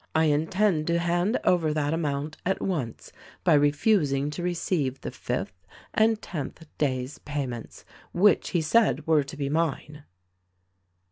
[0.15, 3.11] I intend to hand over that amount at once
[3.43, 9.23] by refusing to receive the fifth and tenth day's pay ments, which he said were
[9.23, 10.01] to be mine."